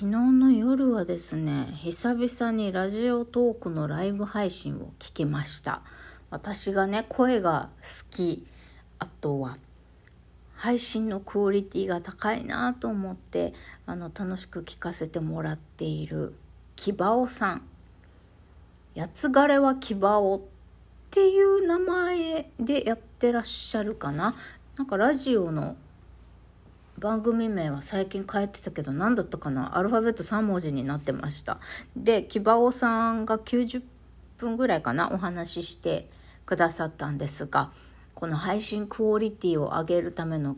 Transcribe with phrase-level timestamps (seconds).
[0.00, 5.82] 昨日の夜はですね久々にラジオトークのライブ配信を聞きました。
[6.30, 8.46] 私がね声が好き。
[9.00, 9.58] あとは
[10.54, 13.54] 配信のクオリティが高いなと思って
[13.86, 16.32] あの楽しく聞かせてもらっている
[16.76, 17.62] キバオさん。
[18.96, 20.40] 八つ枯れはキバオっ
[21.10, 24.36] ていう名前でやってらっしゃるかな。
[24.76, 25.74] なんかラジオの
[26.98, 29.78] 番組名は最近変えてたけど何だったかな？
[29.78, 31.60] アルファベット3文字になってました。
[31.96, 33.82] でキバオさんが90
[34.38, 35.10] 分ぐらいかな？
[35.12, 36.08] お話しして
[36.44, 37.70] くださったんですが
[38.14, 40.56] この配信クオリティを上げるための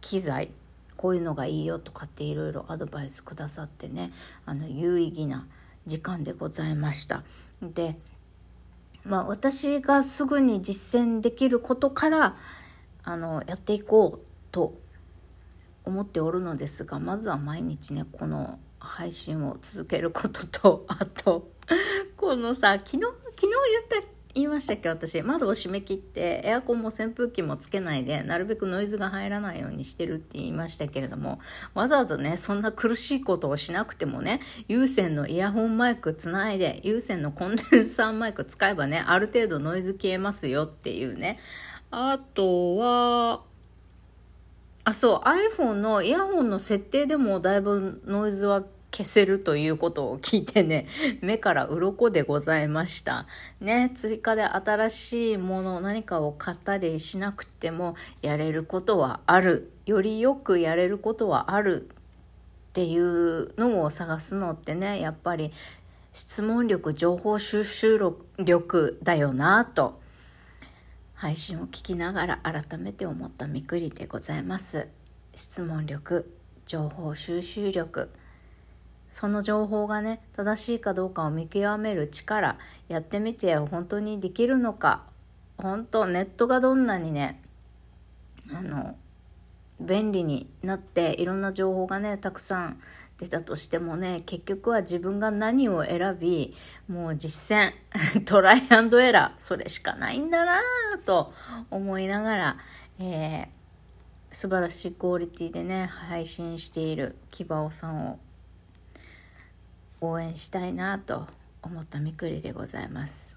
[0.00, 0.50] 機材
[0.96, 4.12] こういうのがいいよとかっていろいろアドバイスくださってね
[4.46, 5.46] あの有意義な
[5.84, 7.24] 時間でございました。
[7.60, 7.96] で
[9.04, 12.36] まあ私がすぐに実践できることから
[13.04, 14.78] あのやっていこうと
[15.84, 21.48] 思っておるのですがまずは毎日ねこの配信を続けることとあと
[22.16, 22.98] このさ昨日
[23.36, 23.48] 昨日
[23.90, 25.22] 言った言いましたっけ私。
[25.22, 31.40] 窓を閉め切ってエアコンも扇風機もつけないでなるべくノイズが入らないようにしてるって言いましたけれども
[31.72, 41.38] わざわざねそんな苦しいことをしなくてもね有線のイヤホンマイクつないで有線のコンデンサーマイク使えばねある程度ノイズ消えますよっていうね。
[41.90, 43.42] あとは
[44.86, 50.86] あそう iPhone のイヤホンの設定でもだいぶノイズは消せるということを聞いてね、
[51.22, 53.26] 目から鱗でございました。
[53.60, 59.72] ね、追加で新しいもの、何かを買ったりしなくてもやれることはある。
[59.86, 61.88] よりよくやれることはある
[62.70, 65.50] っていうのを探すのってね、やっぱり
[66.12, 67.98] 質問力、情報収集
[68.38, 70.05] 力だよなと。
[71.16, 74.88] 配信を聞きながら改めて思ったみくりでございます。
[75.34, 76.32] 質問力、
[76.66, 78.10] 情報収集力、
[79.08, 82.58] その情報がね正しいかどうかを見極める力
[82.88, 85.04] やってみて本当にできるのか
[85.56, 87.40] 本当ネットがどんなにね
[88.52, 88.96] あの
[89.80, 92.80] 便利になっていろんな情報がねたくさん
[93.18, 96.54] 出たとしてもね結局は自分が何を選び
[96.88, 101.32] もう実践 トライアンドエラーそれしかないんだなぁと
[101.70, 102.56] 思いながら、
[102.98, 103.46] えー、
[104.30, 108.18] 素晴らしいクオリティでね配信しているキバオさんを
[110.00, 111.26] 応援したいなと
[111.62, 113.36] 思ったみくりでございます。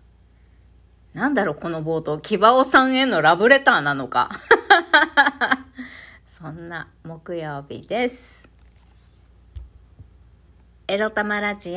[1.13, 4.29] なんだろう、この冒頭、キバオさんへのラブレターなのか。
[6.27, 8.48] そんな木曜日です。
[10.91, 11.75] エロ玉ラジオ。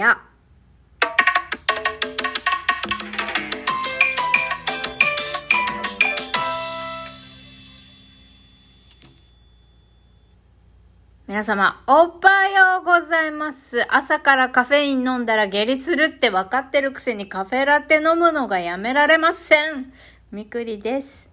[11.29, 13.85] 皆様、おはようございます。
[13.95, 19.93] 朝からカフェイン飲んだら下痢するって分かってるくせにカフェラテ飲むのがやめられません。
[20.31, 21.32] みくりです。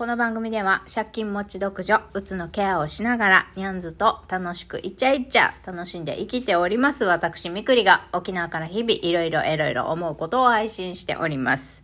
[0.00, 11.82] この番組では借金持ち独女、うつのケアをしながら、ニャンズと楽しくイチャイチャ楽しんで生きております私みくりが沖縄から日々いろいろいろいろ思うことを配信しております。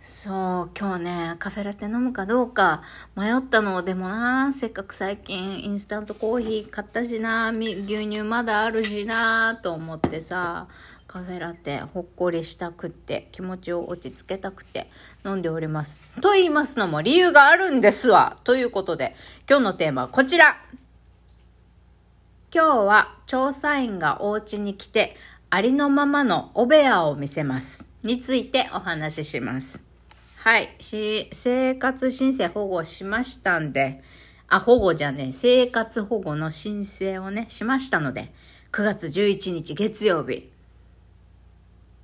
[0.00, 2.84] そう、今日ね、カフェラテ飲むかどうか
[3.16, 3.82] 迷ったの。
[3.82, 10.68] でもな、せっかく最近インスタントコーヒー買ったしな、牛乳まだあるしな、と思ってさ、
[11.08, 14.90] カフェラテほっこりしたくって気持ちを落ち着けたくて
[15.24, 16.02] 飲んでおります。
[16.20, 18.36] と言いますのも理由があるんですわ。
[18.44, 19.16] ということで、
[19.48, 20.58] 今日のテーマはこちら。
[22.54, 25.16] 今日は調査員がお家に来て
[25.48, 27.86] ありのままのお部屋を見せます。
[28.02, 29.82] についてお話しします。
[30.36, 30.76] はい。
[30.78, 34.02] し、生活申請保護しましたんで、
[34.46, 38.30] あ、保護じゃね生活保護の申請をね、しましたので、
[38.72, 40.50] 9月11日月曜日、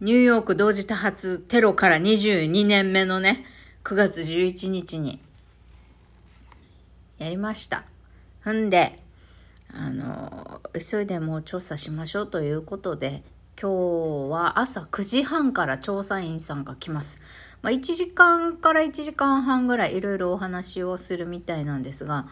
[0.00, 3.44] ニューヨーク同時多発テロから22年目のね、
[3.84, 5.21] 9月11日に、
[7.19, 7.84] やりました。
[8.53, 8.99] んで、
[9.72, 10.61] あの、
[10.91, 13.23] 急いでもう調査しましょうということで、
[13.61, 17.20] 今日は朝9時半から調査員さんが来ます。
[17.62, 22.26] まあ、1時間から1時間半ぐらいいろいろお話をするみたいなんですが、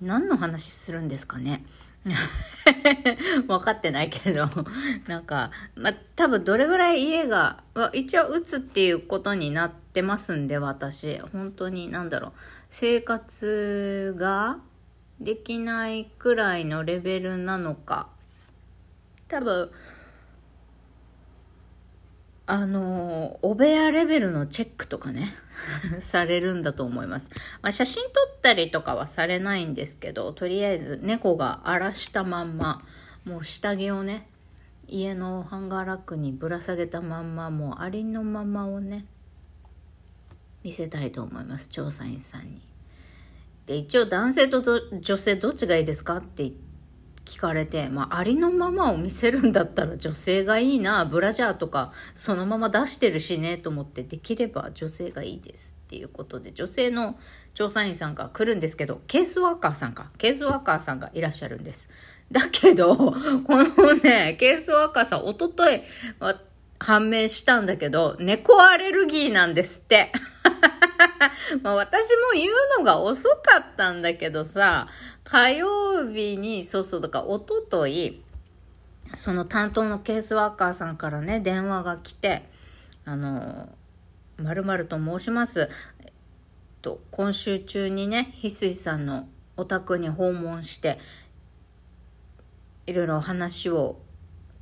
[0.00, 1.64] 何の話するんですかね
[3.46, 4.48] 分かってないけど、
[5.06, 7.62] なんか、まあ、多分どれぐらい家が、
[7.92, 11.18] 一応打つっていうことになってますんで、私。
[11.32, 12.32] 本当に、なんだろう、
[12.70, 14.58] 生活が
[15.20, 18.08] できないくらいのレベルなのか。
[19.28, 19.70] 多分、
[22.52, 25.34] あの、お部屋レベルのチェックとかね、
[26.00, 27.30] されるんだと思います。
[27.62, 32.84] まあ、写真撮ったりとかはされないんですけど、とりあえず猫が荒らしたまんま、
[33.24, 34.28] もう下着をね、
[34.86, 39.06] 家のハンガーラックにぶら下げたまんま、もうありのままをね、
[40.62, 42.60] 見せたいと思います、調査員さんに。
[43.64, 44.62] で、一応男性と
[45.00, 46.71] 女性どっちがいいですかって言って、
[47.24, 57.16] 聞かれて、まあ、ありのままを見せるんだったら女性がいいな、ブラジャーとかそのまま出してるしね、と思ってできれば女性がいいですっていうことで、女性の
[57.54, 61.90] 調査員さんが来るんですけど、ケースワーカーさんか、ケースワーカーさんがいらっしゃるんです。
[62.30, 63.14] だけど、 こ
[63.48, 65.82] のね、ケースワーカーさん、おととい、
[66.78, 70.12] 判明したんだけど、猫アレルギーなんですって。
[71.62, 74.88] まあ私も言うのが遅かったんだけどさ、
[75.24, 78.22] 火曜日に、そうそう、だからおととい、
[79.14, 82.48] その担当のケースワーカーさんからね、電話が来て、
[83.04, 83.68] あの、
[84.38, 85.68] まると申します。
[86.00, 86.12] えっ
[86.80, 90.98] と、今週中にね、翡翠さんのお宅に訪問して、
[92.86, 94.00] いろいろお話を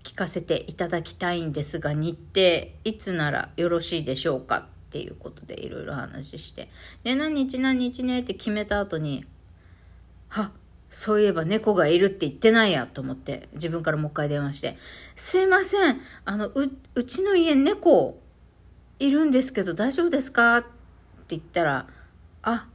[0.02, 4.68] 聞かせていただきたいんですが、日程いつならよろしいでしょうか？
[4.88, 6.68] っていうことでいろいろ話して。
[7.04, 8.20] で、何日何日ね？
[8.20, 9.24] って決めた後に、
[10.30, 10.52] は
[10.88, 14.76] そういえば猫がいるって言ってないやと思って自分からもう一回電話して、
[15.14, 18.18] すいません、あの、う、うちの家猫
[18.98, 20.68] いるんですけど大丈夫ですかって
[21.28, 21.86] 言ったら、
[22.42, 22.66] あ、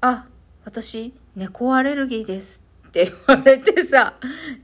[0.00, 0.26] あ、
[0.64, 4.14] 私猫アレルギーですって言われてさ、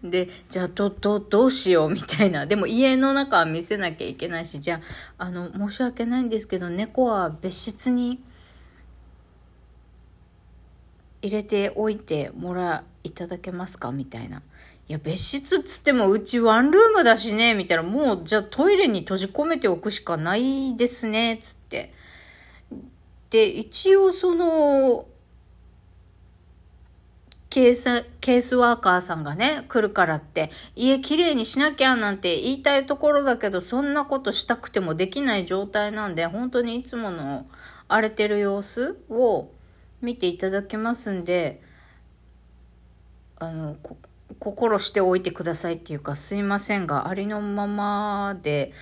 [0.02, 2.46] で、じゃあど、ど、どうしようみたいな。
[2.46, 4.80] でも家の中は見せなきゃいけないし、じゃ
[5.18, 8.22] あ、あの、申し訳ないんですけど猫は別室に
[11.24, 13.92] 入れておいてもらいただけますか？
[13.92, 14.42] みたいな。
[14.86, 17.82] いや、別室っつってもうちワンルームだしね、みたいな。
[17.82, 21.94] もう、じゃあトイレに閉じ込めておくしかないですね、つって。
[23.30, 25.06] で、一応その、
[27.48, 37.46] ケース、ケースワーカーさんがね、来るからって、家きれいにしなきゃなんて言いたいところだけど、そんなことしたくてもできない状態なんで、本当にいつもの
[37.88, 39.48] 荒れてる様子を、
[40.04, 41.62] 見ていただけますんで、
[43.36, 43.76] あの、
[44.38, 48.72] 心しておいてくださいっていうか、すいませんが、ありのままで、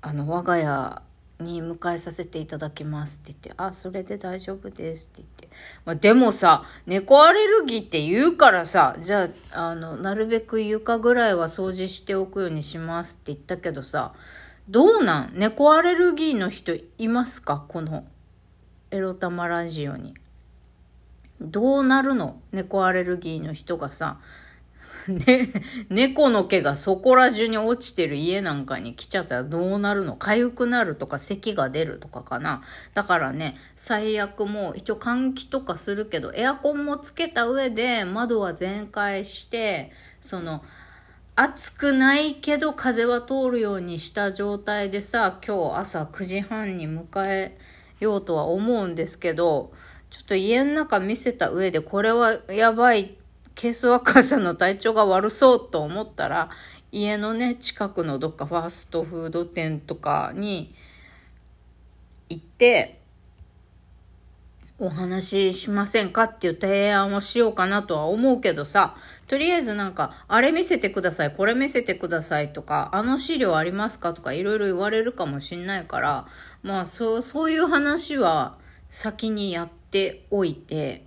[0.00, 1.02] あの、我が家
[1.40, 5.56] に迎えさせていただきますって言って、あ、それで大丈夫ですって言って。
[5.84, 14.14] まあ、でもさ、猫アレルギーって言うからさ、じゃあ、あの、なるべく床ぐらいは掃除しておくようにしますって言ったけどさ、
[14.68, 15.32] どうなん？
[15.34, 17.64] 猫アレルギーの人いますか？
[17.68, 18.04] この
[18.90, 20.14] エロ玉ラジオに。
[21.40, 22.40] どうなるの？
[22.52, 24.18] 猫アレルギーの人がさ、
[25.08, 25.48] ね、
[25.88, 30.16] 猫の毛がそこら中に落ちてる家なんかに来ちゃったらどうなるの？
[30.16, 32.62] 痒くなるとか咳が出るとかかな。
[32.94, 40.64] だからね、最悪もう一応換気とかするけど、エアコンもつけた上で窓は全開して、その、
[41.36, 47.56] 暑くないけど風は通るようにした状態でさ、今日朝9時半に迎え、
[48.00, 49.72] ようとは思うんですけど、
[50.10, 53.16] ちょっと家の中見せた上でこれはやばい、
[53.54, 56.50] ケースワーカーさんの体調が悪そうと思ったら、
[56.90, 60.74] 家のね、近くのどっかファーストフード店とかに
[62.28, 62.98] 行って、
[64.80, 68.96] お話ししませんかっていう提案をしようかなとは思うけどさ、
[69.26, 76.26] とりあえずなんか、あれ見せてください、これ見せてくださいとか、あの資料ありますかとかいろいろ言われるかもしんないから、
[76.62, 78.56] まあそう、そういう話は
[78.88, 81.04] 先にやっておいて、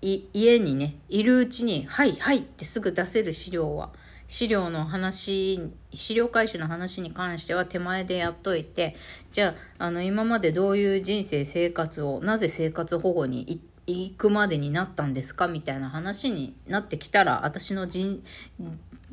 [0.00, 3.90] い、家にね、いるうちに、はいはいってすぐ出せる資料は、
[4.28, 8.94] 資料の話、資料回収の話に関しては手前でやっといて、
[9.32, 18.22] じゃあ、あの、今までどういう人生、生活を、なぜ生活保護に行くまでになったんですかみたいな話になってきたら、私の人、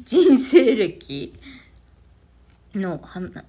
[0.04, 1.34] 人生歴
[2.76, 3.02] の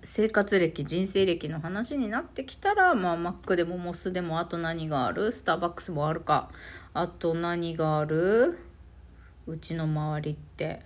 [0.02, 5.33] 生活歴、人生歴の話になってきたら、まあ、マックでもモスでも、あと何がある？
[5.33, 6.50] スターバックスもあるか。
[6.95, 8.59] あと何がある？
[9.47, 10.83] うちの周りって。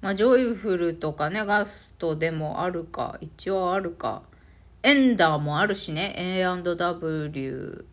[0.00, 3.18] まあ、ジョイフルとかね、ガストでもあるか。
[3.20, 4.22] 一応あるか。
[4.82, 6.14] エンダーもあるしね。
[6.16, 7.86] A&W。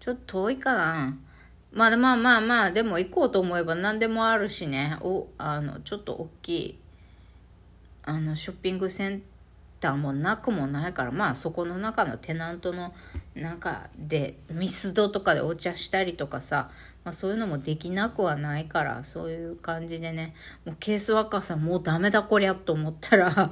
[0.00, 1.16] ちょっと遠いかな。
[1.72, 4.96] まあまあまあまあ、でも行こうと思えば何でもあるしね。
[5.00, 6.78] お、あの、ちょっと大きい、
[8.06, 9.26] あの、ショッピングセンタ
[9.80, 12.94] たもなくもないからまあそこの中のテナントの
[13.34, 16.70] 中でミスドとかでお茶したりとかさ、
[17.04, 20.34] まあ、そういうのもできなくはないからそういう感じでね
[20.64, 23.50] もうケースワーカーさんもうダメだこりゃと思ったら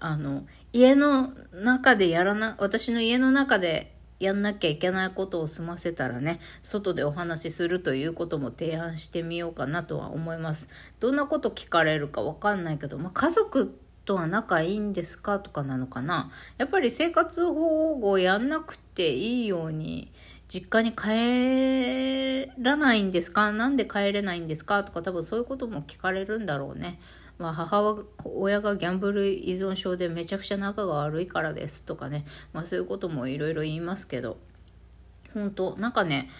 [0.00, 10.68] あの家の中でやらな私の家の中でやんなきゃいけないことを済ませたらね、外でお話しするということも提案してみようかなとは思います。
[11.00, 16.30] どんなこと聞かれるかわかんないけど、まあ、家族とは仲いいんですかとかなのかな。
[16.56, 20.10] やっぱり生活保護をやんなくていいように、
[20.48, 23.52] 実家に帰らないんですか？
[23.52, 24.82] なんで帰れないんですか？
[24.82, 26.98] とか多分そういうことも聞かれるんだろうね。
[27.38, 34.38] まあ、母親がギャンブル依存症でめちゃくちゃ仲が悪いからですとかね、まあ、そういうこともいろいろ言いますけど。
[35.34, 36.30] 本当なんかね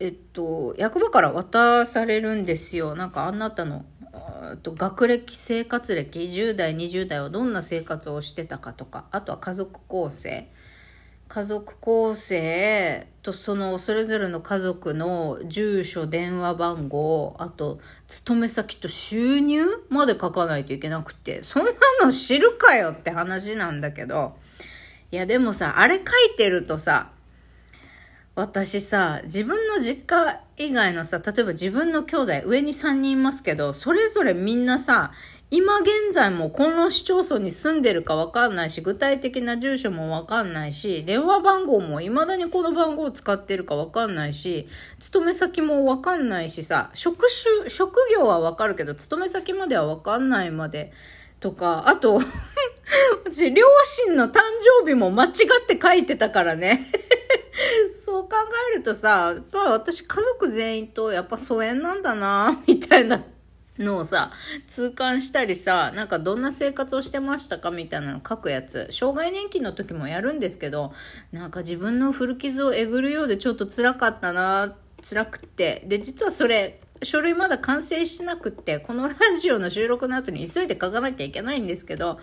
[0.00, 2.96] えっと役場から渡されるんですよ。
[2.96, 3.84] なんかあなたの
[4.62, 9.06] と学歴生活歴10代20代はどんな生活をしてたかとか。
[9.12, 10.48] あとは家族構成。
[11.28, 24.36] 家族構成とそのそれぞれの家族の住所、電話番号、あと勤め先と収入まで書かないといけなくて、そんなの知るかよって話なんだけど、
[25.10, 26.02] いやでもさ、あれ書
[26.34, 27.12] いてるとさ、
[28.34, 35.12] 私さ、自分の実家以外のさ、例えば自分の兄弟、上に3人いますけど、それぞれみんなさ、
[35.50, 44.66] 今現在もこの市町村に住んでるかわかんないし、具体的な住所もわかんないし、電話番号も未だにこの番号を使ってるかわかんないし、
[44.98, 47.26] 勤め先もわかんないしさ、職
[47.60, 50.92] 種、職業はわかるけど、勤め先まではわかんないまで、
[51.40, 52.20] とか、あと
[53.24, 53.66] 私、両
[54.06, 54.40] 親の誕
[54.82, 55.32] 生日も間違っ
[55.66, 56.90] て書いてたからね。
[57.92, 58.30] そう考
[58.72, 63.22] えるとさ、やっぱ私家族全員とやっぱ疎遠なんだな、みたいな。
[63.78, 64.30] のをさ、
[64.68, 68.88] 痛感したりさ、なんかどんな生活をしてましたかみたいなの書くやつ。
[68.90, 70.92] 障害年金の時もやるんですけど、
[71.32, 74.76] なんか自分の古傷をえぐるようでちょっと辛かったな、
[75.08, 75.82] 辛くって。
[75.86, 82.18] で、実はそれ、書類まだ完成してなくって、このラジオの収録の後に急いで書かなきゃいけないんですけど、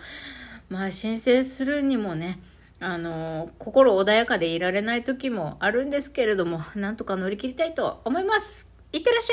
[0.70, 2.40] まあ申請するにもね、
[2.80, 8.68] あの、心穏やかでいられない時もあるんですけれども、なんとか乗り切りたいと思います。
[8.92, 9.30] いってらっしゃい